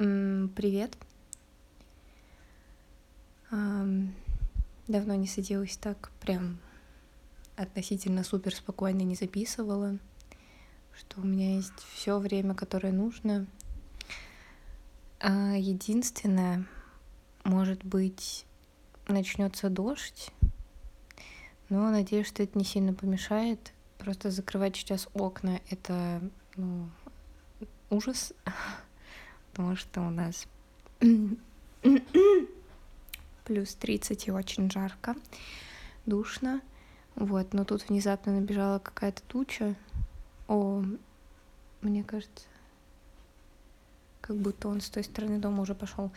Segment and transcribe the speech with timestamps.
[0.00, 0.96] Привет.
[3.50, 6.58] Давно не садилась так, прям
[7.54, 9.98] относительно супер спокойно не записывала,
[10.96, 13.46] что у меня есть все время, которое нужно.
[15.18, 16.66] А, единственное,
[17.44, 18.46] может быть,
[19.06, 20.30] начнется дождь,
[21.68, 23.74] но надеюсь, что это не сильно помешает.
[23.98, 26.22] Просто закрывать сейчас окна— это
[26.56, 26.88] ну,
[27.90, 28.32] ужас,
[29.50, 30.46] потому что у нас
[33.44, 35.16] плюс 30 и очень жарко,
[36.06, 36.60] душно.
[37.16, 39.74] Вот, но тут внезапно набежала какая-то туча.
[40.48, 40.84] О,
[41.82, 42.44] мне кажется,
[44.20, 46.10] как будто он с той стороны дома уже пошел.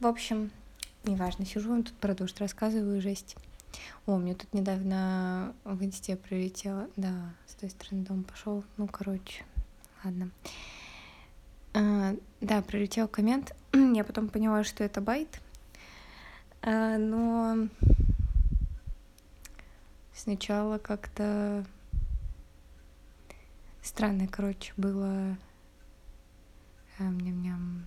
[0.00, 0.50] В общем,
[1.04, 3.36] неважно, сижу он тут про дождь, рассказываю жесть.
[4.06, 8.64] О, мне тут недавно в инсте прилетело, да, с той стороны дома пошел.
[8.76, 9.44] Ну, короче,
[10.04, 10.30] ладно.
[11.72, 13.54] А, да, прилетел коммент.
[13.72, 15.40] Я потом поняла, что это байт.
[16.62, 17.68] А, но
[20.14, 21.64] сначала как-то
[23.82, 25.36] странно, короче, было.
[26.98, 27.86] А, ням-ням.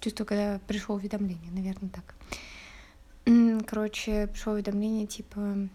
[0.00, 2.14] Чувство, когда пришло уведомление, наверное, так.
[3.68, 5.68] Короче, пришло уведомление, типа,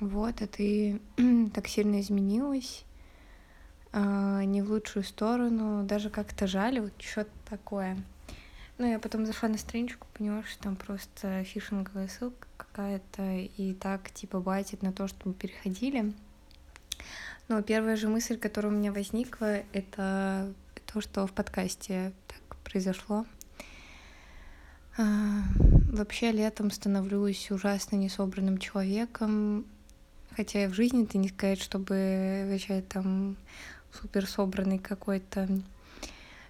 [0.00, 0.98] вот, а ты
[1.54, 2.86] так сильно изменилась,
[3.92, 7.96] не в лучшую сторону, даже как-то жаль, вот что-то такое.
[8.78, 14.10] Ну, я потом зашла на страничку, поняла, что там просто фишинговая ссылка какая-то, и так,
[14.10, 16.14] типа, батит на то, что мы переходили.
[17.48, 20.54] Но первая же мысль, которая у меня возникла, это
[20.86, 23.26] то, что в подкасте так произошло.
[24.96, 25.42] А,
[25.92, 29.66] вообще летом становлюсь ужасно несобранным человеком,
[30.36, 33.36] хотя и в жизни ты не сказать, чтобы вообще там
[33.92, 35.48] супер собранный какой-то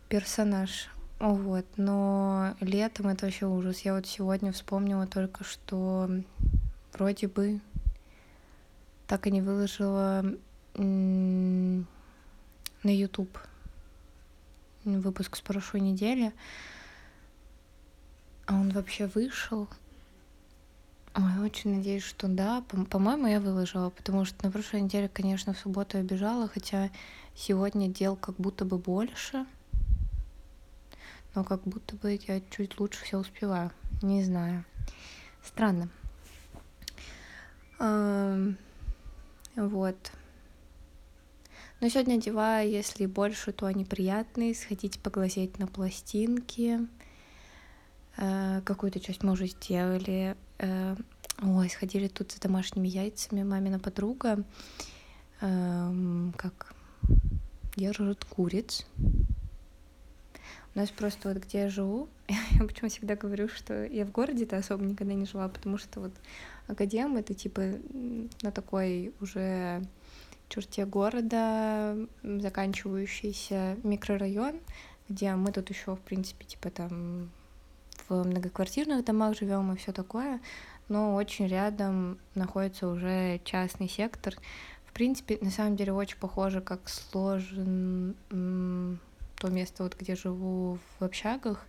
[0.08, 0.88] персонаж.
[1.18, 3.80] Вот, но летом это вообще ужас.
[3.80, 6.10] Я вот сегодня вспомнила только, что
[6.92, 7.60] вроде бы
[9.06, 10.24] так и не выложила
[10.74, 11.84] на
[12.84, 13.38] YouTube
[14.84, 16.32] выпуск с прошлой недели.
[18.46, 19.68] А он вообще вышел.
[21.16, 22.62] Ой, очень надеюсь, что да.
[22.88, 26.90] По-моему, я выложила, потому что на прошлой неделе, конечно, в субботу я бежала, хотя
[27.34, 29.44] сегодня дел как будто бы больше.
[31.34, 33.72] Но как будто бы я чуть лучше все успеваю.
[34.02, 34.64] Не знаю.
[35.42, 35.88] Странно.
[39.56, 40.12] Вот.
[41.80, 44.54] Но сегодня дела, если больше, то они приятные.
[44.54, 46.86] Сходить поглазеть на пластинки.
[48.16, 50.36] Э, какую-то часть мы уже сделали.
[50.60, 50.94] Э,
[51.42, 53.42] ой, сходили тут за домашними яйцами.
[53.42, 54.44] Мамина подруга
[55.40, 56.74] эм, как
[57.76, 58.86] держит куриц.
[60.74, 64.58] У нас просто вот где я живу, я почему всегда говорю, что я в городе-то
[64.58, 66.12] особо никогда не жила, потому что вот
[66.68, 67.62] Академ это типа
[68.42, 69.82] на такой уже
[70.48, 74.60] черте города заканчивающийся микрорайон,
[75.08, 77.30] где мы тут еще, в принципе, типа там
[78.10, 80.40] в многоквартирных домах живем и все такое,
[80.88, 84.34] но очень рядом находится уже частный сектор.
[84.84, 91.04] В принципе, на самом деле очень похоже, как сложен то место, вот где живу в
[91.04, 91.64] общагах,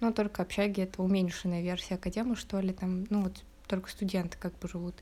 [0.00, 4.58] но только общаги это уменьшенная версия академы, что ли, там, ну вот только студенты как
[4.58, 4.94] бы живут.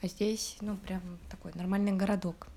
[0.00, 2.48] А здесь, ну, прям такой нормальный городок.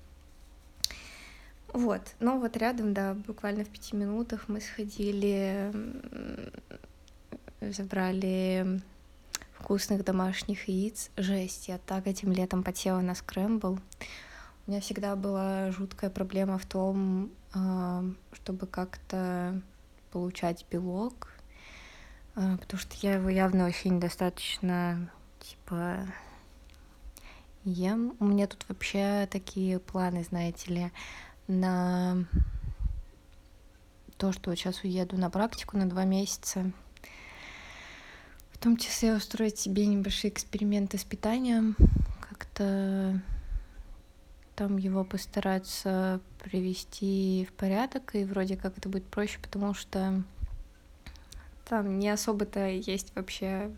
[1.72, 5.70] Вот, ну вот рядом, да, буквально в пяти минутах мы сходили
[7.60, 8.80] забрали
[9.58, 11.10] вкусных домашних яиц.
[11.16, 13.78] Жесть, я так этим летом потела на скрэмбл.
[14.66, 19.60] У меня всегда была жуткая проблема в том, а, чтобы как-то
[20.10, 21.32] получать белок,
[22.34, 26.06] а, потому что я его явно вообще недостаточно, типа,
[27.64, 28.16] ем.
[28.18, 30.92] У меня тут вообще такие планы, знаете ли,
[31.46, 32.24] на
[34.16, 36.72] то, что сейчас уеду на практику на два месяца—
[38.66, 41.76] том числе устроить себе небольшие эксперименты с питанием,
[42.20, 43.22] как-то
[44.56, 50.20] там его постараться привести в порядок, и вроде как это будет проще, потому что
[51.64, 53.70] там не особо-то есть вообще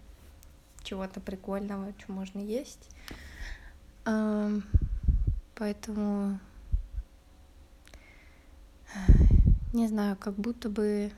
[0.84, 2.88] чего-то прикольного, что можно есть.
[5.54, 6.40] Поэтому
[9.74, 11.12] не знаю, как будто бы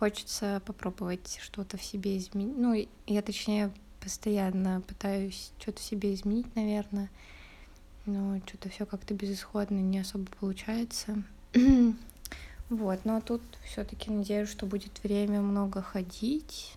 [0.00, 2.56] хочется попробовать что-то в себе изменить.
[2.56, 3.70] Ну, я точнее
[4.00, 7.10] постоянно пытаюсь что-то в себе изменить, наверное,
[8.06, 11.22] но что-то все как-то безысходно, не особо получается.
[12.70, 16.74] Вот, но тут все-таки надеюсь, что будет время много ходить.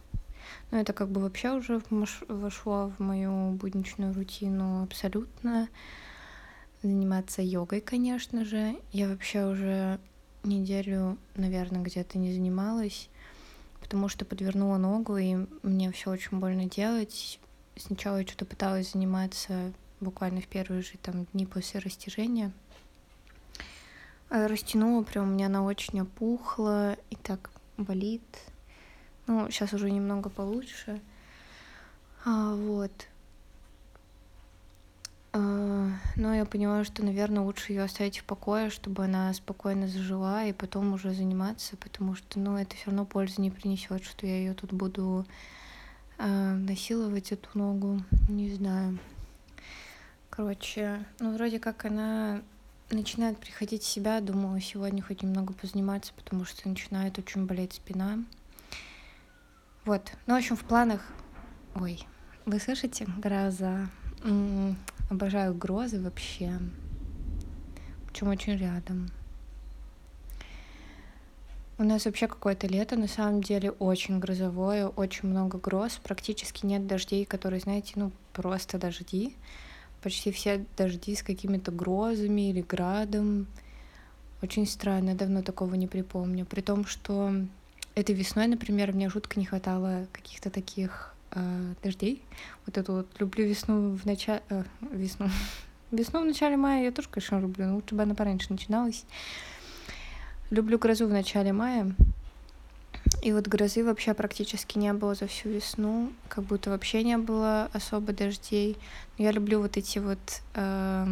[0.71, 1.83] Но это как бы вообще уже
[2.27, 5.69] вошло в мою будничную рутину абсолютно.
[6.81, 8.75] Заниматься йогой, конечно же.
[8.91, 9.99] Я вообще уже
[10.43, 13.09] неделю, наверное, где-то не занималась,
[13.81, 17.39] потому что подвернула ногу, и мне все очень больно делать.
[17.75, 22.51] Сначала я что-то пыталась заниматься буквально в первые же там дни после растяжения.
[24.29, 28.23] А растянула прям, у меня она очень опухла и так болит.
[29.27, 31.01] Ну, сейчас уже немного получше.
[32.25, 32.91] А, вот.
[35.35, 40.45] А, но я поняла, что, наверное, лучше ее оставить в покое, чтобы она спокойно зажила
[40.45, 44.37] и потом уже заниматься, потому что, ну, это все равно пользы не принесет, что я
[44.37, 45.25] ее тут буду
[46.19, 48.99] э, насиловать эту ногу, не знаю.
[50.29, 52.41] Короче, ну, вроде как она
[52.91, 58.19] начинает приходить в себя, думала сегодня хоть немного позаниматься, потому что начинает очень болеть спина.
[59.83, 61.01] Вот, ну, в общем, в планах...
[61.73, 62.05] Ой,
[62.45, 63.07] вы слышите?
[63.17, 63.89] Гроза.
[65.13, 66.59] Обожаю грозы вообще.
[68.07, 69.11] Причем очень рядом.
[71.77, 76.87] У нас вообще какое-то лето, на самом деле, очень грозовое, очень много гроз, практически нет
[76.87, 79.35] дождей, которые, знаете, ну, просто дожди.
[80.01, 83.45] Почти все дожди с какими-то грозами или градом.
[84.41, 86.43] Очень странно, давно такого не припомню.
[86.47, 87.35] При том, что
[87.93, 92.21] этой весной, например, мне жутко не хватало каких-то таких э, дождей.
[92.65, 94.41] Вот эту вот люблю весну в начале...
[94.49, 95.29] Э, весну.
[95.91, 99.05] Весну в начале мая я тоже, конечно, люблю, но лучше бы она пораньше начиналась.
[100.49, 101.93] Люблю грозу в начале мая.
[103.21, 107.69] И вот грозы вообще практически не было за всю весну, как будто вообще не было
[107.73, 108.77] особо дождей.
[109.17, 111.07] Но я люблю вот эти вот э,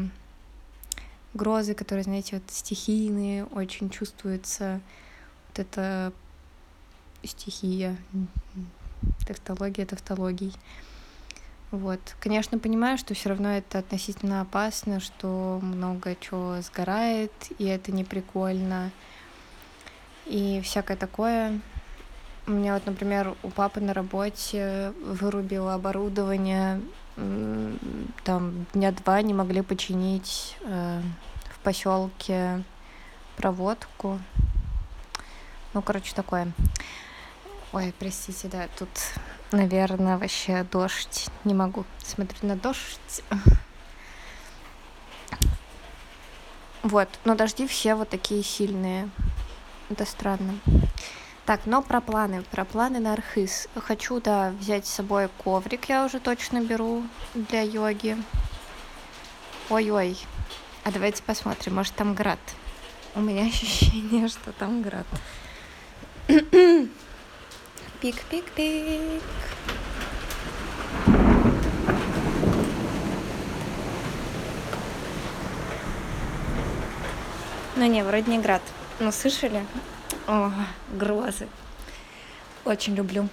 [1.34, 4.82] грозы, которые, знаете, вот стихийные, очень чувствуется
[5.50, 6.12] вот эта
[7.24, 7.98] стихия,
[9.26, 10.54] тавтология тавтологий.
[11.72, 12.00] Вот.
[12.20, 18.04] Конечно, понимаю, что все равно это относительно опасно, что много чего сгорает, и это не
[18.04, 18.92] прикольно,
[20.26, 21.62] и всякое такое.
[22.48, 26.82] У меня вот, например, у папы на работе вырубило оборудование,
[28.24, 31.02] там дня два не могли починить э,
[31.52, 32.64] в поселке
[33.38, 34.20] проводку.
[35.74, 36.52] Ну, короче, такое.
[37.74, 38.90] Ой, простите, да, тут,
[39.54, 41.30] наверное, вообще дождь.
[41.46, 43.24] Не могу смотреть на дождь.
[46.84, 49.10] Вот, но дожди все вот такие сильные.
[49.90, 50.60] Это странно.
[51.46, 52.44] Так, но про планы.
[52.52, 53.70] Про планы на Архыз.
[53.76, 57.04] Хочу, да, взять с собой коврик, я уже точно беру
[57.34, 58.18] для йоги.
[59.70, 60.18] Ой-ой.
[60.84, 62.40] А давайте посмотрим, может там град.
[63.16, 65.08] У меня ощущение, что там град.
[68.02, 69.22] Пик-пик-пик.
[77.76, 78.64] Ну не, вроде не град.
[79.00, 79.64] Ну, слышали?
[80.28, 80.52] О,
[80.94, 81.48] грозы.
[82.66, 83.30] Очень люблю.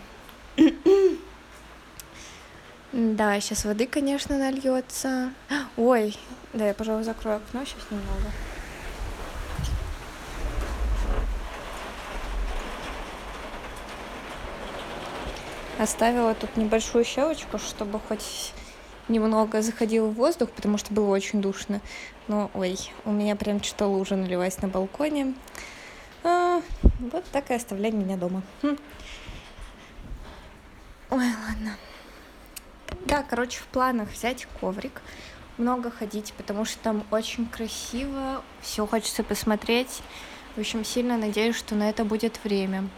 [2.92, 5.32] Да, сейчас воды, конечно, нальется.
[5.78, 6.14] Ой,
[6.52, 8.32] да, я, пожалуй, закрою окно сейчас немного.
[15.78, 18.52] Оставила тут небольшую щелочку, чтобы хоть
[19.06, 21.80] немного заходил воздух, потому что было очень душно.
[22.26, 25.34] Но, ой, у меня прям что-то лужа налилась на балконе.
[26.24, 26.60] А,
[26.98, 28.42] вот так и оставляй меня дома.
[28.62, 28.76] Хм.
[31.10, 31.76] Ой, ладно.
[33.06, 35.00] Да, короче, в планах взять коврик,
[35.58, 40.02] много ходить, потому что там очень красиво, все хочется посмотреть.
[40.56, 42.88] В общем, сильно надеюсь, что на это будет время.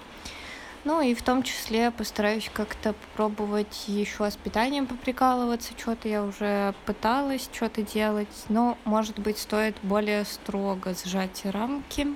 [0.84, 5.72] Ну и в том числе постараюсь как-то попробовать еще с питанием поприкалываться.
[5.76, 12.06] Что-то я уже пыталась что-то делать, но, может быть, стоит более строго сжать рамки.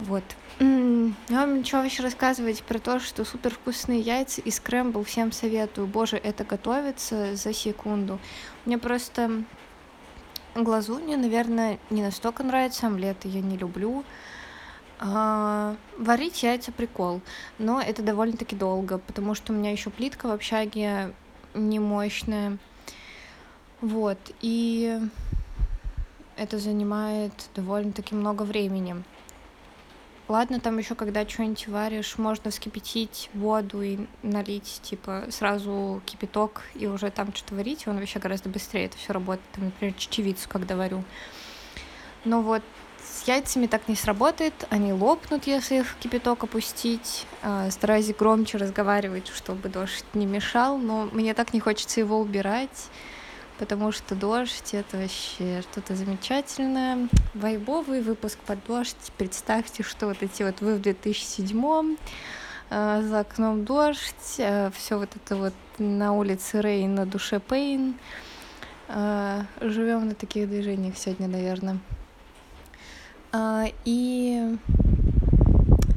[0.00, 0.24] Вот.
[0.58, 0.66] Я
[1.30, 5.86] вам ничего вообще рассказывать про то, что супер вкусные яйца и скрэмбл всем советую.
[5.86, 8.18] Боже, это готовится за секунду.
[8.66, 9.44] Мне просто
[10.54, 12.86] глазунья, наверное, не настолько нравится.
[12.86, 14.04] Омлеты я не люблю.
[14.98, 17.20] А, варить яйца прикол,
[17.58, 21.12] но это довольно-таки долго, потому что у меня еще плитка в общаге
[21.54, 22.56] не мощная.
[23.82, 24.98] Вот, и
[26.36, 29.02] это занимает довольно-таки много времени.
[30.28, 36.86] Ладно, там еще когда что-нибудь варишь, можно вскипятить воду и налить, типа, сразу кипяток и
[36.86, 39.46] уже там что-то варить, и он вообще гораздо быстрее это все работает.
[39.52, 41.04] Там, например, чечевицу, когда варю.
[42.24, 42.62] Но вот
[43.06, 47.26] с яйцами так не сработает, они лопнут, если их в кипяток опустить.
[47.42, 52.88] А, стараюсь громче разговаривать, чтобы дождь не мешал, но мне так не хочется его убирать,
[53.58, 57.08] потому что дождь— это вообще что-то замечательное.
[57.34, 59.12] Вайбовый выпуск под дождь.
[59.16, 61.96] Представьте, что вот эти вот вы в 2007
[62.70, 67.96] а, за окном дождь, а, все вот это вот на улице Рейн, на душе Пейн.
[68.88, 71.80] Живем на таких движениях сегодня, наверное.
[73.38, 74.56] А, и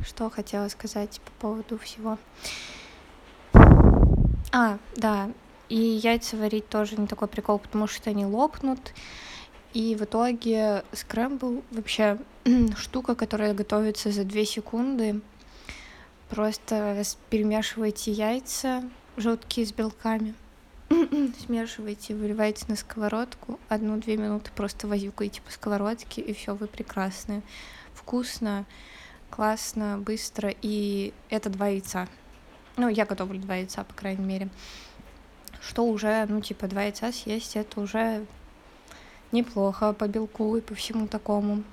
[0.05, 2.17] что хотела сказать по поводу всего.
[4.51, 5.31] А, да,
[5.69, 8.93] и яйца варить тоже не такой прикол, потому что они лопнут.
[9.73, 12.17] И в итоге скрэмбл вообще
[12.77, 15.21] штука, которая готовится за 2 секунды.
[16.29, 18.83] Просто перемешиваете яйца
[19.15, 20.33] жуткие с белками.
[21.09, 27.41] Смешиваете, выливаете на сковородку, одну-две минуты просто возюкаете по сковородке, и все, вы прекрасны.
[27.93, 28.65] Вкусно,
[29.29, 32.07] классно, быстро, и это два яйца.
[32.77, 34.49] Ну, я готовлю два яйца, по крайней мере.
[35.61, 38.25] Что уже, ну, типа, два яйца съесть, это уже
[39.31, 41.63] неплохо по белку и по всему такому.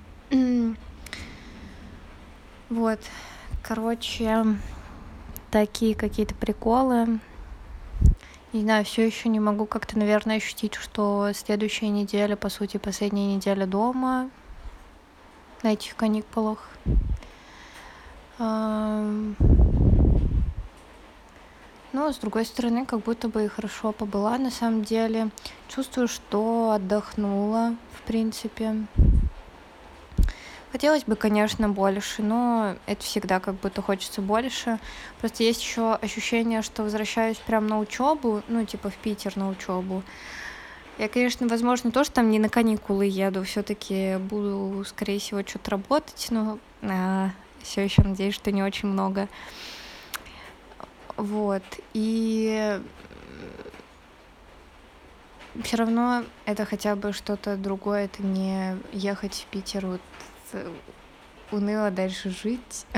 [2.69, 2.99] вот,
[3.63, 4.45] короче,
[5.51, 7.19] такие какие-то приколы.
[8.57, 13.35] Не знаю, все еще не могу как-то, наверное, ощутить, что следующая неделя, по сути, последняя
[13.35, 14.31] неделя дома
[15.61, 16.67] на этих каникулах.
[18.39, 19.35] Но,
[21.93, 24.39] с другой стороны, как будто бы и хорошо побыла.
[24.39, 25.29] На самом деле,
[25.67, 28.87] чувствую, что отдохнула, в принципе.
[30.71, 34.79] Хотелось бы, конечно, больше, но это всегда как будто хочется больше.
[35.19, 40.03] Просто есть еще ощущение, что возвращаюсь прям на учебу, ну, типа в Питер на учебу.
[40.97, 46.27] Я, конечно, возможно, тоже там не на каникулы еду, все-таки буду, скорее всего, что-то работать,
[46.31, 47.29] но а,
[47.61, 49.29] все еще надеюсь, что не очень много.
[51.15, 51.63] Вот.
[51.93, 52.81] И
[55.63, 60.01] все равно это хотя бы что-то другое, это не ехать в Питер вот
[61.51, 62.85] уныло дальше жить.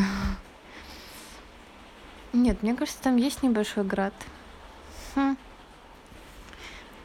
[2.33, 4.13] Нет, мне кажется, там есть небольшой град.
[5.15, 5.35] Хм.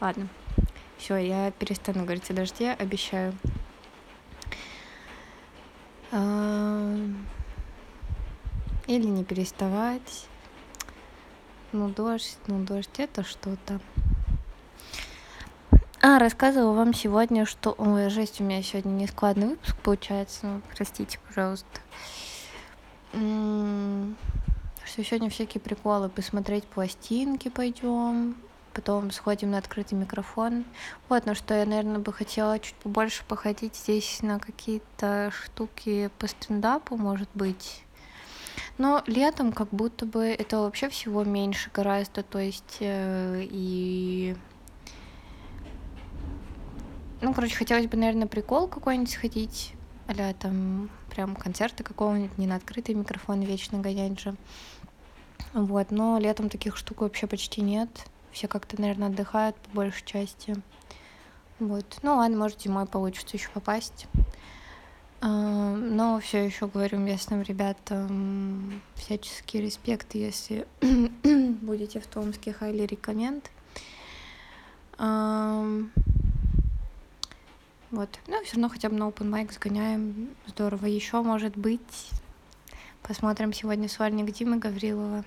[0.01, 0.29] Ладно.
[0.99, 3.35] Все, я перестану говорить о дожде, обещаю.
[8.87, 10.27] Или не переставать.
[11.73, 13.81] Ну, дождь, ну, дождь это что-то.
[16.07, 17.75] А, рассказывала вам сегодня, что...
[17.79, 20.47] Ой, жесть, у меня сегодня нескладный выпуск получается.
[20.47, 21.81] Ну, простите, пожалуйста.
[23.11, 26.11] Что сегодня всякие приколы.
[26.11, 28.37] Посмотреть пластинки пойдем.
[28.75, 30.67] Потом сходим на открытый микрофон.
[31.09, 36.29] Вот, на что я, наверное, бы хотела чуть побольше походить здесь на какие-то штуки по
[36.29, 37.83] стендапу, может быть.
[38.77, 44.37] Но летом как будто бы это вообще всего меньше гораздо, то есть э, и
[47.25, 49.73] ну, короче, хотелось бы, наверное, прикол какой-нибудь сходить,
[50.07, 54.35] а там прям концерты какого-нибудь, не на открытый микрофон вечно гонять же.
[55.55, 57.89] Вот, но летом таких штук вообще почти нет.
[58.31, 60.57] Все как-то, наверное, отдыхают по большей части.
[61.61, 61.99] Вот.
[62.03, 64.07] Ну ладно, может, зимой получится еще попасть.
[65.23, 65.29] А,
[65.75, 70.67] но все еще говорю местным ребятам всяческий респект, если
[71.63, 73.51] будете в Томске, хайли рекоменд.
[77.95, 78.09] Вот.
[78.27, 80.35] Ну, все равно хотя бы на open mic сгоняем.
[80.49, 80.87] Здорово.
[80.87, 82.11] Еще, может быть,
[83.05, 85.25] посмотрим сегодня сольник Димы Гаврилова.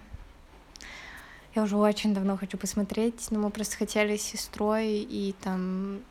[1.55, 6.01] Я уже очень давно хочу посмотреть, но мы просто хотели с сестрой и там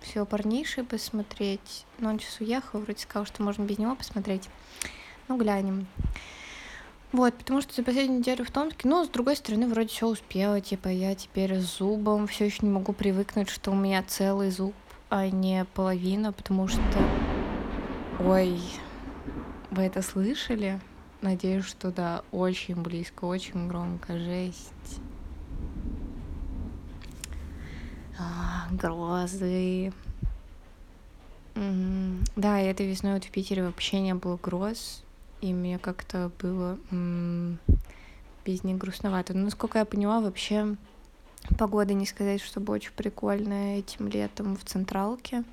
[0.00, 1.86] все парнейшие посмотреть.
[1.98, 4.48] Но он сейчас уехал, вроде сказал, что можно без него посмотреть.
[5.28, 5.86] Ну, глянем.
[7.12, 10.60] Вот, потому что за последнюю неделю в Томске, ну, с другой стороны, вроде все успела,
[10.60, 14.74] типа, я теперь с зубом, все еще не могу привыкнуть, что у меня целый зуб
[15.10, 16.80] а не половина, потому что...
[18.20, 18.60] Ой,
[19.70, 20.80] вы это слышали?
[21.20, 25.00] Надеюсь, что да, очень близко, очень громко, жесть.
[28.18, 29.92] А, грозы.
[31.56, 35.02] М-м, да, этой весной вот в Питере вообще не было гроз,
[35.40, 37.58] и мне как-то было м-м,
[38.44, 39.34] без них грустновато.
[39.34, 40.76] Но, насколько я поняла, вообще
[41.58, 45.44] Погода не сказать, чтобы очень прикольная этим летом в Централке.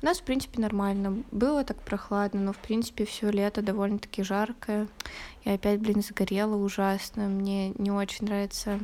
[0.00, 1.24] У нас, в принципе, нормально.
[1.32, 4.88] Было так прохладно, но, в принципе, все лето довольно-таки жаркое.
[5.44, 7.28] Я опять, блин, загорела ужасно.
[7.28, 8.78] Мне не очень нравится,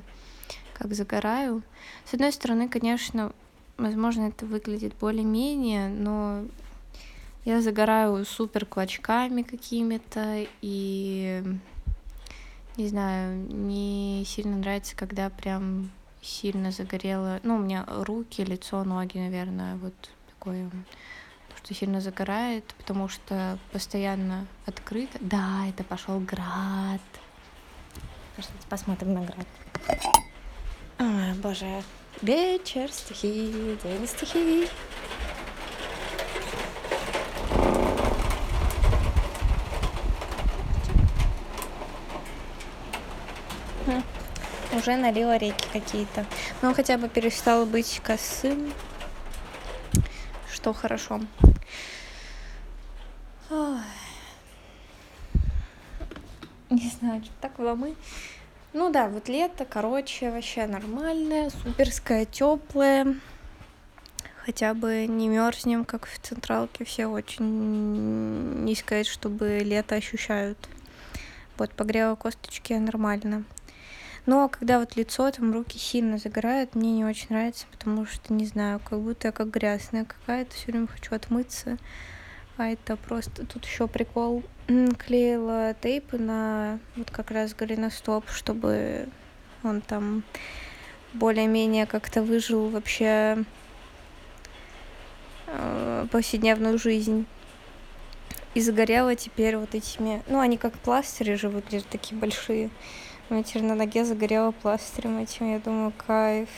[0.75, 1.63] как загораю.
[2.05, 3.33] С одной стороны, конечно,
[3.77, 6.45] возможно, это выглядит более-менее, но
[7.45, 11.43] Я загораю супер клочками какими-то и
[12.79, 15.91] не знаю, не сильно нравится, когда прям
[16.25, 17.41] сильно загорело.
[17.43, 19.95] Ну, у меня руки, лицо, ноги, наверное, вот
[20.31, 20.71] такое,
[21.57, 25.19] что сильно загорает, потому что постоянно открыто.
[25.21, 27.01] Да, это пошел град.
[28.37, 29.47] Пошлите посмотрим на град.
[30.99, 31.83] Ой, боже.
[32.23, 34.69] Вечер, стихи, день стихи.
[44.85, 46.27] Уже налила реки какие-то.
[46.61, 48.71] Но он хотя бы перестал быть косым,
[50.53, 51.23] что хорошо.
[56.69, 57.97] Не знаю, что так мы.
[58.75, 63.17] Ну да, вот лето, короче, вообще нормальное, суперское, теплое.
[64.45, 66.85] Хотя бы не мерзнем, как в централке.
[66.85, 70.59] Все очень не сказать, чтобы лето ощущают.
[71.57, 73.45] Вот погрела косточки нормально.
[74.27, 78.47] Но когда вот лицо, там руки сильно загорают, мне не очень нравится, потому что, не
[78.47, 81.77] знаю, как будто я как грязная какая-то, все время хочу отмыться.
[82.57, 83.45] А это просто...
[83.45, 84.43] Тут еще прикол.
[84.99, 89.09] Клеила тейпы на вот как раз голеностоп, чтобы
[89.63, 90.23] он там
[91.13, 93.45] более-менее как-то выжил вообще
[95.49, 97.27] э, повседневную жизнь.
[98.55, 100.23] И загорела теперь вот этими...
[100.29, 102.71] Ну, они как пластыри же выглядят, такие большие.
[103.31, 105.51] У меня теперь на ноге загорело пластырем этим.
[105.53, 106.49] Я думаю, кайф.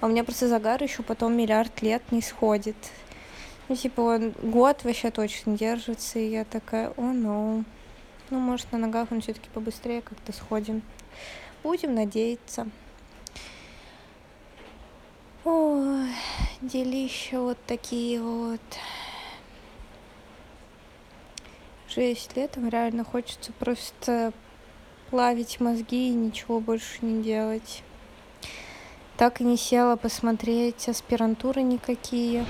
[0.00, 2.76] А у меня просто загар еще потом миллиард лет не сходит.
[3.68, 7.64] Ну, типа, он год вообще точно держится, и я такая, о, ну.
[8.30, 10.82] Ну, может, на ногах он все-таки побыстрее как-то сходим.
[11.62, 12.68] Будем надеяться.
[15.44, 16.08] Ой,
[16.62, 18.60] делища вот такие вот.
[21.88, 24.32] Шесть летом реально хочется просто
[25.10, 27.82] плавить мозги и ничего больше не делать.
[29.16, 32.46] Так и не села посмотреть аспирантуры никакие.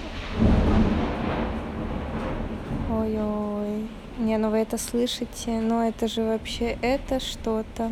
[2.90, 3.88] Ой-ой.
[4.18, 7.90] Не, ну вы это слышите, но это же вообще, это что-то.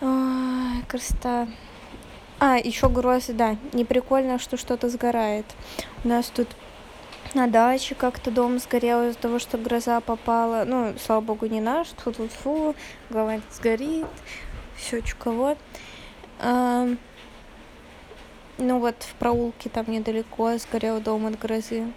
[0.00, 1.48] Ой, красота.
[2.40, 5.46] А, еще грозы, да, не прикольно, что что-то сгорает.
[6.02, 6.48] У нас тут
[7.34, 10.64] на даче как-то дом сгорел из-за того, что гроза попала.
[10.64, 11.88] Ну, слава богу, не наш.
[12.04, 12.74] Тут вот фу,
[13.10, 14.06] голова сгорит.
[14.76, 15.56] Все чуково.
[16.40, 16.88] А,
[18.58, 21.92] ну вот в проулке там недалеко сгорел дом от грозы.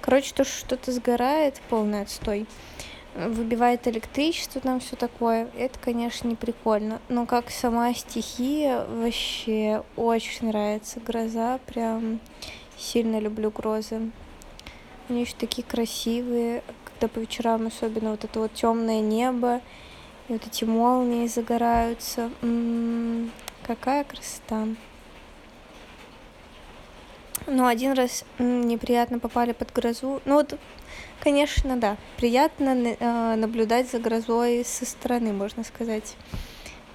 [0.00, 2.46] Короче, то, что что-то сгорает, полный отстой.
[3.14, 5.48] Выбивает электричество, там все такое.
[5.56, 7.00] Это, конечно, не прикольно.
[7.08, 11.00] Но как сама стихия, вообще очень нравится.
[11.00, 12.20] Гроза, прям
[12.76, 14.10] сильно люблю грозы.
[15.08, 19.62] Они еще такие красивые, когда по вечерам особенно вот это вот темное небо,
[20.28, 22.30] и вот эти молнии загораются.
[22.42, 23.30] М-м-м,
[23.66, 24.66] какая красота.
[27.46, 30.20] Ну, один раз неприятно попали под грозу.
[30.26, 30.58] Ну, вот,
[31.20, 36.16] конечно, да, приятно э, наблюдать за грозой со стороны, можно сказать.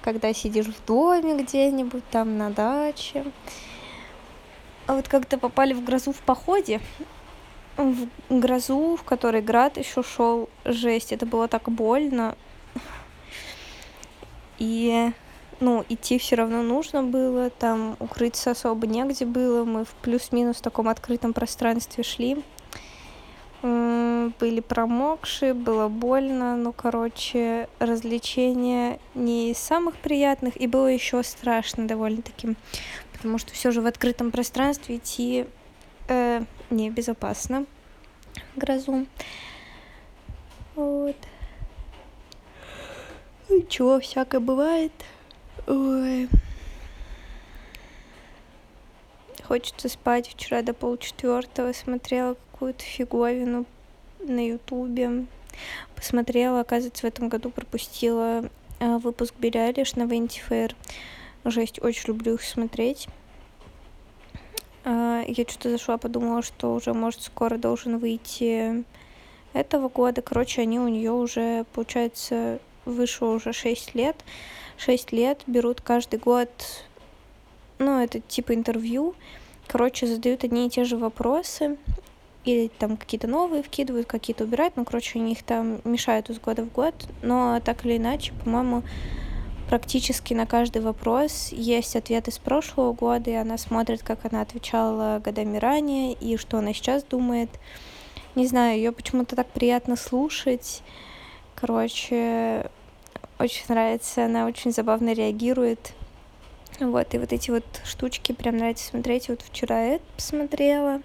[0.02, 3.24] Когда сидишь в доме где-нибудь, там на даче.
[4.86, 6.80] А вот когда попали в грозу в походе,
[7.76, 12.36] в грозу, в которой град еще шел, жесть, это было так больно.
[14.58, 15.10] И,
[15.60, 20.88] ну, идти все равно нужно было, там укрыться особо негде было, мы в плюс-минус таком
[20.88, 22.42] открытом пространстве шли.
[23.62, 31.88] Были промокшие, было больно, ну, короче, развлечения не из самых приятных, и было еще страшно
[31.88, 32.56] довольно-таки,
[33.12, 35.46] потому что все же в открытом пространстве идти
[36.08, 37.66] э, небезопасно
[38.56, 39.06] грозу.
[40.74, 41.16] Вот.
[43.48, 44.92] Ничего, всякое бывает.
[45.66, 46.28] Ой.
[49.44, 50.28] Хочется спать.
[50.28, 53.66] Вчера до полчетвертого смотрела какую-то фиговину
[54.20, 55.26] на ютубе.
[55.94, 58.48] Посмотрела, оказывается, в этом году пропустила
[58.80, 60.74] э, выпуск Билли Айлиш на Fair.
[61.44, 63.08] Жесть, очень люблю их смотреть.
[64.84, 68.84] А, я что-то зашла, подумала, что уже, может, скоро должен выйти
[69.54, 70.20] этого года.
[70.20, 74.16] Короче, они у нее уже, получается, вышло уже 6 лет.
[74.76, 76.50] 6 лет берут каждый год,
[77.78, 79.14] ну, это типа интервью.
[79.66, 81.78] Короче, задают одни и те же вопросы.
[82.44, 84.76] Или там какие-то новые вкидывают, какие-то убирают.
[84.76, 86.94] Ну, короче, они их там мешают из года в год.
[87.22, 88.82] Но так или иначе, по-моему,
[89.74, 95.18] практически на каждый вопрос есть ответ из прошлого года, и она смотрит, как она отвечала
[95.18, 97.50] годами ранее, и что она сейчас думает.
[98.36, 100.80] Не знаю, ее почему-то так приятно слушать.
[101.56, 102.70] Короче,
[103.40, 105.92] очень нравится, она очень забавно реагирует.
[106.78, 109.28] Вот, и вот эти вот штучки прям нравится смотреть.
[109.28, 111.02] Вот вчера это посмотрела.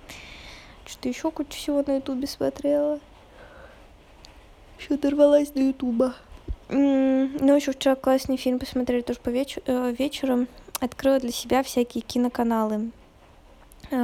[0.86, 3.00] Что-то еще кучу всего на ютубе смотрела.
[4.78, 6.14] Еще оторвалась до ютуба.
[6.72, 10.48] Ну, еще вчера классный фильм посмотрели тоже по веч- э, вечером.
[10.80, 12.92] Открыла для себя всякие киноканалы
[13.90, 13.96] э,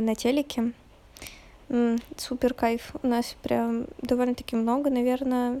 [0.00, 0.72] на телеке.
[2.16, 2.92] Супер кайф.
[3.02, 5.60] У нас прям довольно-таки много, наверное.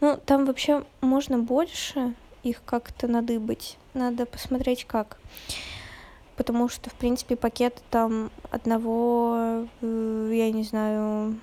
[0.00, 3.76] Ну, там вообще можно больше их как-то надыбать.
[3.92, 5.18] Надо посмотреть как.
[6.36, 11.38] Потому что, в принципе, пакет там одного, э, я не знаю,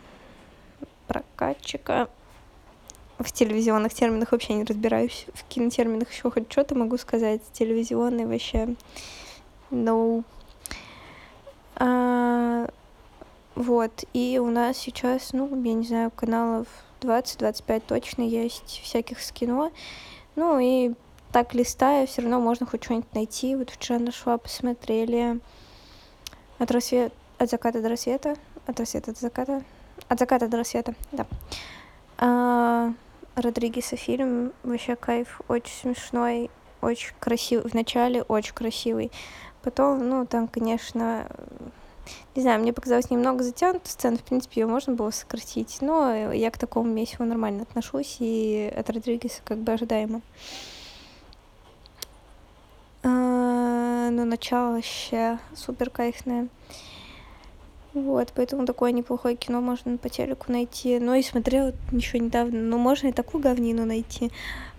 [1.07, 2.09] прокатчика
[3.19, 5.25] в телевизионных терминах вообще не разбираюсь.
[5.33, 7.41] В кинотерминах еще хоть что-то могу сказать.
[7.53, 8.75] Телевизионный вообще
[9.71, 10.23] no.
[11.75, 12.67] А,
[13.55, 14.03] вот.
[14.13, 16.67] И у нас сейчас, ну, я не знаю, каналов
[17.01, 19.71] 20-25 точно есть всяких с кино.
[20.35, 20.93] Ну и
[21.31, 23.55] так листая, все равно можно хоть что-нибудь найти.
[23.55, 25.39] Вот вчера нашла, посмотрели
[26.59, 28.35] от рассвета, от заката до рассвета,
[28.67, 29.63] от рассвета до заката,
[30.09, 31.25] от заката до рассвета, да.
[32.17, 32.93] А,
[33.35, 36.49] Родригеса фильм, вообще кайф, очень смешной,
[36.81, 39.11] очень красивый, в начале очень красивый.
[39.61, 41.27] Потом, ну, там, конечно,
[42.35, 46.51] не знаю, мне показалось немного затянута сцена, в принципе, ее можно было сократить, но я
[46.51, 50.21] к такому месиву нормально отношусь, и от Родригеса как бы ожидаемо.
[53.03, 56.47] А, но начало вообще супер кайфное.
[57.95, 60.99] Вот, поэтому такое неплохое кино можно по телеку найти.
[60.99, 64.31] Ну и смотрела еще недавно, ну можно и такую говнину найти.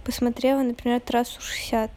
[0.04, 1.90] Посмотрела, например, трассу 60.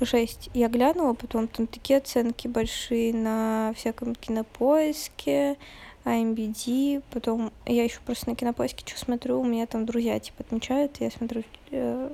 [0.00, 0.50] Жесть.
[0.52, 5.56] Я глянула, потом там такие оценки большие на всяком кинопоиске,
[6.04, 10.96] IMBD, потом я еще просто на кинопоиске что смотрю, у меня там друзья типа отмечают,
[11.00, 12.10] я смотрю, э,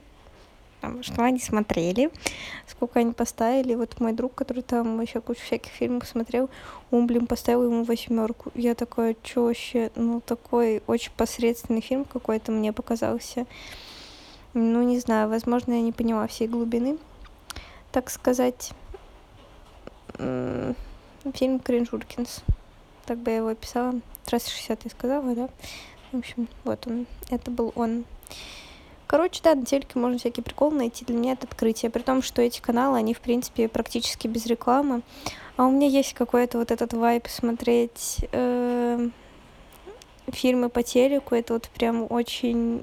[0.83, 2.11] там, что они смотрели,
[2.67, 3.75] сколько они поставили.
[3.75, 6.51] Вот мой друг, который там еще кучу всяких фильмов смотрел,
[6.91, 8.53] он, блин, поставил ему восьмерку.
[8.55, 13.47] Я такая, что вообще, ну, такой очень посредственный фильм какой-то мне показался.
[14.53, 16.99] Ну, не знаю, возможно, я не поняла всей глубины
[17.93, 18.73] так сказать,
[20.17, 22.43] фильм Кринжуркинс.
[23.05, 24.01] Так бы я его описала.
[24.25, 25.49] Трасса 60 я сказала, да?
[26.11, 27.07] В общем, вот он.
[27.31, 28.05] Это был он.
[29.13, 31.05] Короче, да, на телеке можно всякие приколы найти.
[31.05, 31.91] Для меня это открытие.
[31.91, 35.03] При том, что эти каналы, они, в принципе, практически без рекламы.
[35.59, 39.11] А у меня есть какой-то вот этот вайп смотреть э,
[40.29, 41.35] фильмы по телеку.
[41.35, 42.81] Это вот прям очень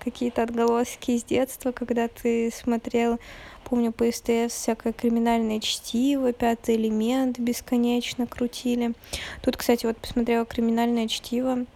[0.00, 3.20] какие-то отголоски из детства, когда ты смотрел
[3.62, 8.94] помню по СТС всякое криминальное чтиво, пятый элемент бесконечно крутили.
[9.42, 11.66] Тут, кстати, вот посмотрела криминальное чтиво.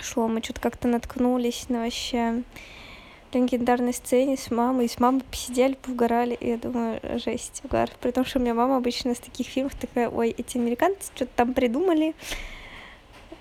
[0.00, 2.44] Шло, мы что-то как-то наткнулись на вообще
[3.34, 4.86] легендарной сцене с мамой.
[4.86, 6.34] И с мамой посидели, повгорали.
[6.34, 7.90] И я думаю, жесть, угар.
[8.00, 11.30] При том, что у меня мама обычно с таких фильмов такая, ой, эти американцы что-то
[11.36, 12.14] там придумали.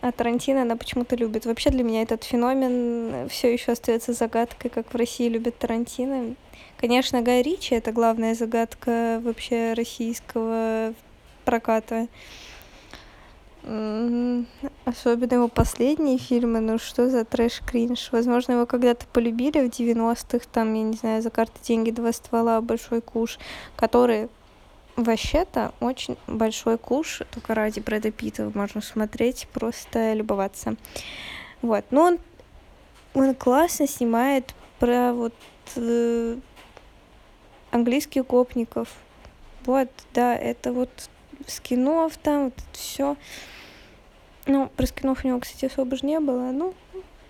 [0.02, 1.46] А Тарантино она почему-то любит.
[1.46, 6.36] Вообще для меня этот феномен все еще остается загадкой, как в России любят Тарантино.
[6.78, 10.94] Конечно, Гай Ричи— это главная загадка вообще российского
[11.46, 12.08] проката.
[13.64, 18.12] Особенно его последние фильмы, ну что за трэш-кринж.
[18.12, 22.60] Возможно, его когда-то полюбили в 90-х, там, я не знаю, за карты деньги, два ствола,
[22.60, 23.40] большой куш,
[23.78, 24.28] который
[24.98, 30.76] вообще-то очень большой куш, только ради Брэда Питта можно смотреть, просто любоваться.
[31.62, 32.20] Вот, но он,
[33.14, 35.34] он классно снимает про вот
[35.78, 36.38] э,
[37.72, 38.90] английских гопников.
[39.66, 40.90] Вот, да, это вот
[41.48, 43.16] скинов там, вот все.
[44.46, 46.52] Ну, про скинов у него, кстати, особо же не было.
[46.52, 46.74] Ну,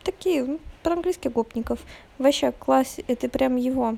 [0.03, 1.79] такие, ну, про английских гопников.
[2.17, 3.97] Вообще, класс, это прям его.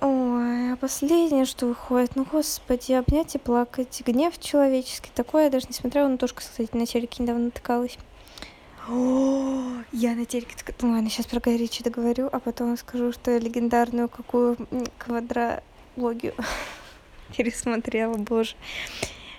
[0.00, 4.00] Ой, а последнее, что выходит, ну, господи, обнять и плакать.
[4.06, 7.98] Гнев человеческий, такое я даже не смотрела, но тоже, кстати, на телеке недавно натыкалась.
[8.88, 10.54] О, я на телеке...
[10.80, 14.56] Ну ладно, сейчас про Гай договорю, а потом скажу, что я легендарную какую
[14.98, 16.34] квадрологию
[17.36, 18.54] пересмотрела, боже.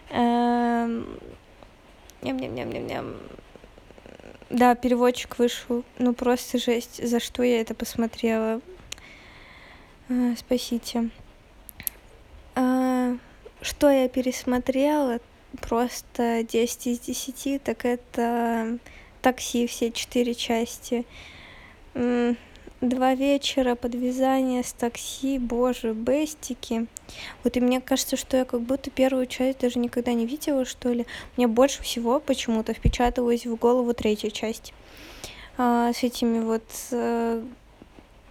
[0.10, 1.20] Эм,
[2.22, 3.16] ням-ням-ням-ням-ням.
[4.50, 5.84] Да, переводчик вышел.
[6.00, 7.08] Ну, просто жесть.
[7.08, 8.62] За что я это посмотрела?
[10.10, 11.10] А, спасите.
[12.56, 13.16] А,
[13.62, 15.20] что я пересмотрела?
[15.62, 18.78] Просто 10 из 10, так это
[19.22, 21.06] такси все четыре части.
[22.82, 26.88] Два вечера подвязания с такси боже бестики.
[27.44, 30.92] Вот и мне кажется что я как будто первую часть даже никогда не видела что
[30.92, 31.06] ли.
[31.36, 34.74] Мне больше всего почему-то впечаталась в голову третья часть
[35.58, 37.46] а, с этими вот а,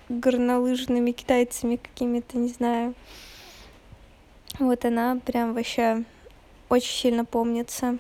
[0.09, 2.95] горнолыжными китайцами какими-то не знаю.
[4.59, 6.05] Вот она прям вообще
[6.71, 7.99] очень сильно помнится.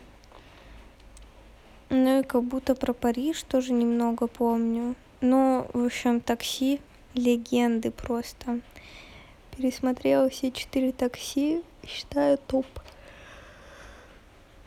[1.90, 6.81] Ну и как будто про париж тоже немного помню ну в общем такси
[7.14, 8.61] легенды просто
[9.57, 12.66] пересмотрела все четыре такси считаю топ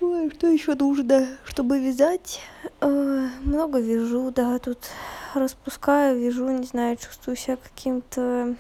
[0.02, 2.42] Ой, что еще нужно, чтобы вязать?
[2.80, 4.80] Э, много вяжу, да, тут
[5.36, 8.56] распускаю, вяжу, не знаю, чувствую себя каким-то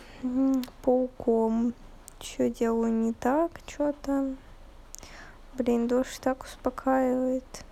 [0.83, 1.73] пауком.
[2.19, 4.35] Что делаю не так, что-то.
[5.55, 7.65] Блин, дождь так успокаивает.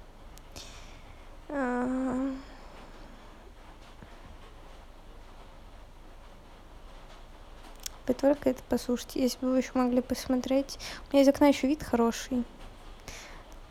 [8.10, 8.14] А...
[8.14, 10.78] только это послушайте если бы вы еще могли посмотреть.
[11.10, 12.44] У меня из окна еще вид хороший.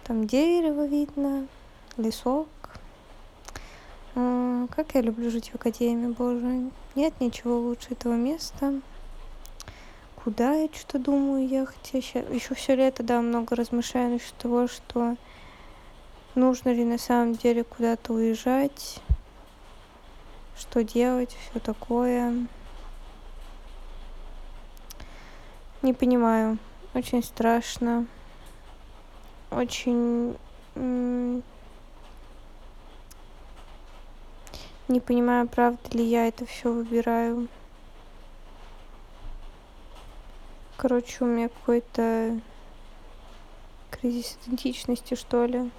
[0.05, 1.47] Там дерево видно
[1.97, 2.49] лесок.
[4.15, 6.71] А, как я люблю жить в академии боже.
[6.95, 8.81] Нет ничего лучше этого места.
[10.25, 14.67] Куда я что-то думаю ехать я сейчас еще все лето да много размышляю насчет того
[14.67, 15.17] что
[16.35, 19.01] нужно ли на самом деле куда-то уезжать
[20.59, 22.47] что делать все такое
[25.83, 26.59] не понимаю.
[26.95, 28.07] Очень страшно.
[29.51, 30.37] Очень
[34.89, 37.49] не понимаю правда ли я это все выбираю.
[40.77, 42.41] Короче у меня какой-то
[43.91, 45.71] кризис идентичности что ли.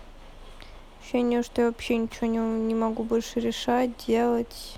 [0.99, 4.77] Ощущение что я вообще ничего не, могу больше решать делать.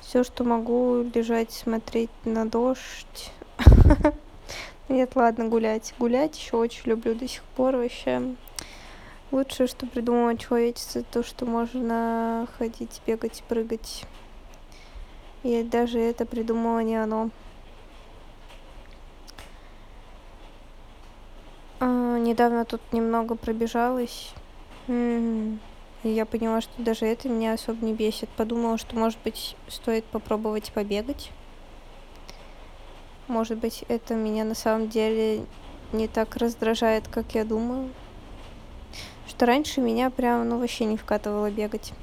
[0.00, 3.30] Все что могу лежать смотреть на дождь
[4.88, 5.94] нет, ладно, гулять.
[5.98, 8.34] Гулять еще очень люблю до сих пор вообще.
[9.30, 14.04] Лучшее, что придумало человечество, то, что можно ходить, бегать, прыгать.
[15.42, 17.30] И даже это придумало не оно.
[21.80, 24.32] А, недавно тут немного пробежалась.
[24.88, 25.58] И
[26.04, 28.28] я поняла, что даже это меня особо не бесит.
[28.36, 31.30] Подумала, что, может быть, стоит попробовать побегать
[33.32, 35.46] может быть это меня на самом деле
[35.92, 37.88] не так раздражает как я думаю
[39.26, 41.94] что раньше меня прям ну вообще не вкатывало бегать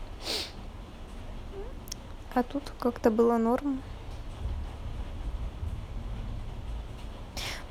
[2.34, 3.82] а тут как-то было норм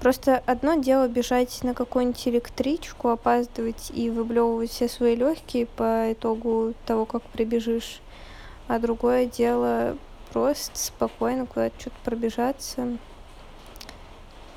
[0.00, 6.74] Просто одно дело бежать на какую-нибудь электричку, опаздывать и выблевывать все свои легкие по итогу
[6.86, 8.00] того, как прибежишь.
[8.68, 9.98] А другое дело
[10.32, 12.96] просто спокойно куда-то что-то пробежаться.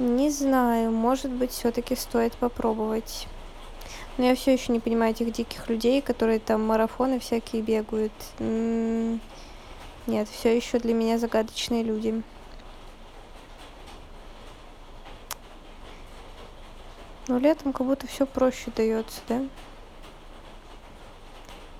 [0.02, 3.28] Не знаю, может быть, все-таки стоит попробовать.
[4.18, 8.12] Но я все еще не понимаю этих диких людей, которые там марафоны всякие бегают.
[10.08, 12.24] Нет, все еще для меня загадочные люди.
[17.28, 19.44] Но летом как будто все проще дается, да?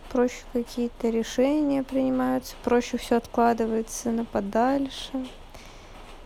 [0.10, 5.26] Проще какие-то решения принимаются, проще все откладывается на подальше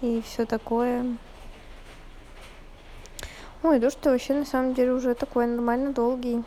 [0.02, 1.16] и все такое.
[3.68, 6.44] Ой, дождь вообще на самом деле уже такой нормально долгий.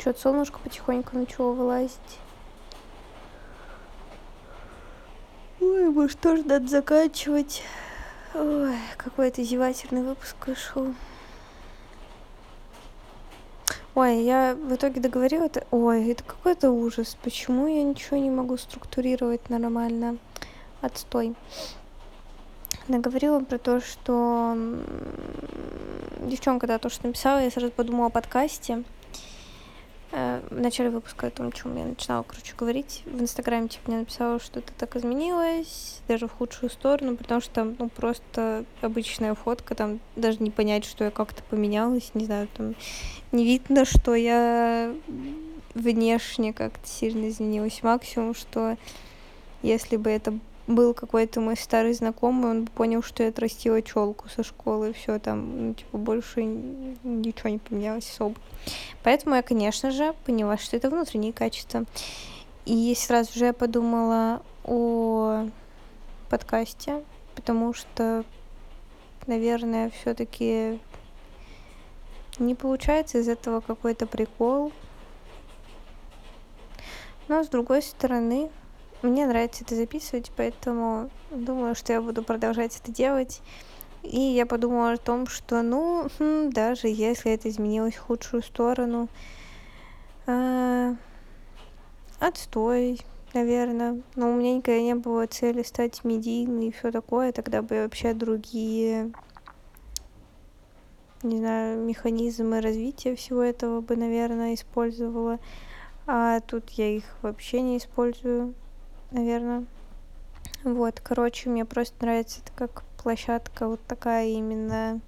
[0.00, 2.18] Что-то солнышко потихоньку начало вылазить.
[5.60, 7.62] Ой, может тоже надо заканчивать.
[8.34, 10.92] Ой, какой-то зевательный выпуск вышел.
[13.94, 15.64] Ой, я в итоге договорила это.
[15.70, 17.16] Ой, это какой-то ужас.
[17.22, 20.18] Почему я ничего не могу структурировать нормально?
[20.80, 21.36] Отстой
[22.88, 24.56] наговорила про то, что
[26.20, 28.84] девчонка, да, то, что написала, я сразу подумала о подкасте.
[30.12, 33.02] Э, в начале выпуска о том, о чем я начинала, короче, говорить.
[33.06, 37.52] В Инстаграме, типа, мне написала, что ты так изменилась, даже в худшую сторону, потому что
[37.52, 42.48] там, ну, просто обычная фотка, там даже не понять, что я как-то поменялась, не знаю,
[42.56, 42.74] там
[43.30, 44.92] не видно, что я
[45.74, 47.82] внешне как-то сильно изменилась.
[47.82, 48.76] Максимум, что
[49.62, 50.36] если бы это
[50.74, 55.68] был какой-то мой старый знакомый, он понял, что я отрастила челку со школы, все там,
[55.68, 58.36] ну, типа, больше ничего не поменялось особо.
[59.02, 61.84] Поэтому я, конечно же, поняла, что это внутренние качества.
[62.66, 65.46] И сразу же я подумала о
[66.28, 67.02] подкасте,
[67.34, 68.24] потому что,
[69.26, 70.78] наверное, все-таки
[72.38, 74.72] не получается из этого какой-то прикол.
[77.28, 78.50] Но с другой стороны,
[79.02, 83.40] мне нравится это записывать, поэтому думаю, что я буду продолжать это делать.
[84.02, 89.08] И я подумала о том, что, ну, хм, даже если это изменилось в худшую сторону,
[90.26, 90.94] э,
[92.18, 93.00] отстой,
[93.34, 94.00] наверное.
[94.14, 97.32] Но у меня никогда не было цели стать медийной и все такое.
[97.32, 99.12] Тогда бы вообще другие,
[101.22, 105.38] не знаю, механизмы развития всего этого бы, наверное, использовала.
[106.06, 108.54] А тут я их вообще не использую,
[109.10, 109.64] наверное.
[110.64, 115.00] Вот, короче, мне просто нравится это как площадка вот такая именно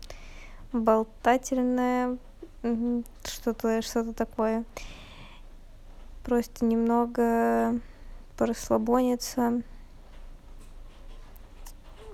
[0.72, 2.16] болтательная,
[3.24, 4.64] что-то что-то такое.
[6.24, 7.78] Просто немного
[8.38, 9.62] порасслабониться,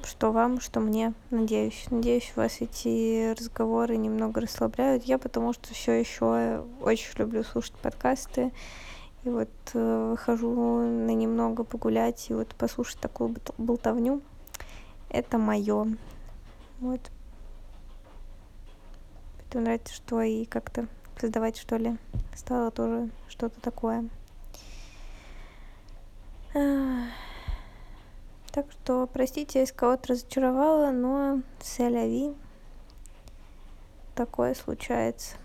[0.03, 1.85] что вам, что мне, надеюсь.
[1.91, 5.05] Надеюсь, вас эти разговоры немного расслабляют.
[5.05, 8.51] Я потому что все еще очень люблю слушать подкасты.
[9.25, 14.23] И вот э, выхожу на немного погулять и вот послушать такую болтовню.
[15.11, 15.97] Это мое.
[16.81, 17.01] Вот.
[19.39, 20.87] Поэтому нравится, что и как-то
[21.19, 21.97] создавать, что ли,
[22.35, 24.09] стало тоже что-то такое.
[28.53, 32.35] Так что, простите, если кого-то разочаровала, но сэляви.
[34.15, 35.37] Такое случается.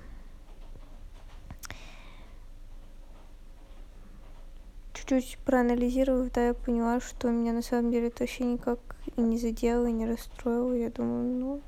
[5.06, 8.80] Чуть-чуть проанализировав, да, я поняла, что меня на самом деле это вообще никак
[9.16, 10.74] и не задело, и не расстроило.
[10.74, 11.62] Я думаю, ну,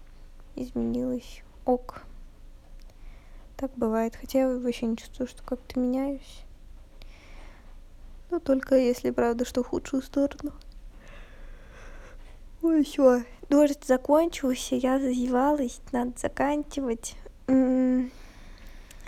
[0.56, 1.44] изменилось.
[1.66, 2.04] Ок.
[3.58, 4.16] Так бывает.
[4.16, 6.44] Хотя я вообще не чувствую, что как-то меняюсь.
[8.30, 10.54] Но только если, правда, что в худшую сторону.
[12.62, 13.24] Ой, все.
[13.50, 17.16] Дождь закончился, я зазевалась, надо заканчивать.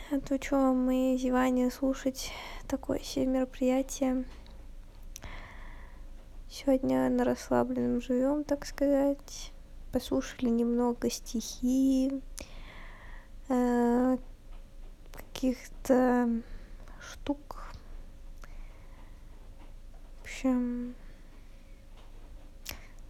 [0.10, 2.32] А то что, мои зевания слушать
[2.66, 4.24] такое себе мероприятие.
[6.50, 9.52] Сегодня на расслабленном живем, так сказать.
[9.92, 12.22] Послушали немного стихи,
[13.50, 14.18] э,
[15.12, 16.42] каких-то
[17.02, 17.66] штук.
[20.20, 20.96] В общем,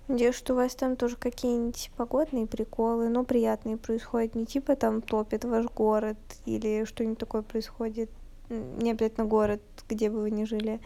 [0.07, 4.35] Надеюсь, что у вас там тоже какие-нибудь погодные приколы, но приятные происходят.
[4.35, 8.09] Не типа там топит ваш город или что-нибудь такое происходит.
[8.49, 10.79] Не обязательно город, где бы вы ни жили.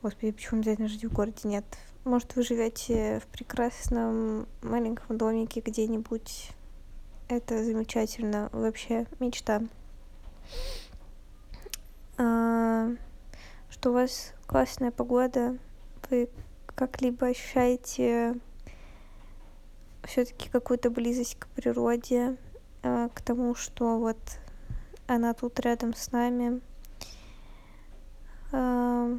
[0.00, 1.46] Господи, почему обязательно жить в городе?
[1.46, 1.64] Нет.
[2.04, 6.50] Может, вы живете в прекрасном маленьком домике где-нибудь.
[7.28, 8.48] Это замечательно.
[8.52, 9.62] Вообще мечта.
[12.16, 12.88] А,
[13.68, 15.58] что у вас классная погода.
[16.08, 16.30] Вы
[16.74, 18.36] как-либо ощущаете
[20.04, 22.36] все-таки какую-то близость к природе,
[22.82, 24.18] э, к тому, что вот
[25.06, 26.60] она тут рядом с нами.
[28.52, 29.18] Э,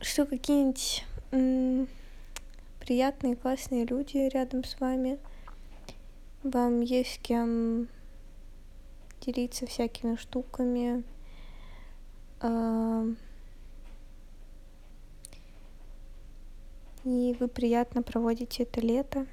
[0.00, 1.04] что какие-нибудь
[2.80, 5.18] приятные, классные люди рядом с вами.
[6.42, 7.88] Вам есть с кем
[9.32, 11.04] делиться всякими штуками.
[17.04, 19.26] И вы приятно проводите это лето.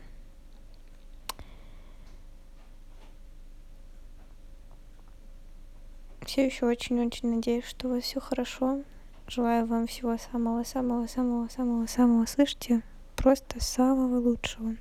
[6.26, 8.84] Все еще очень-очень надеюсь, что у вас все хорошо.
[9.28, 12.84] Желаю вам всего самого-самого-самого-самого-самого, слышите?
[13.16, 14.76] Просто самого лучшего.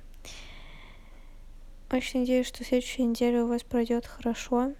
[1.91, 4.73] Очень надеюсь, что следующая неделя у вас пройдет хорошо.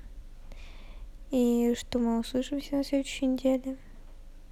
[1.32, 3.78] И что мы услышимся на следующей неделе.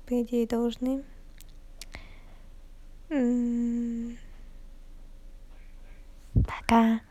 [0.05, 1.03] По идее, должны.
[6.33, 7.01] Пока.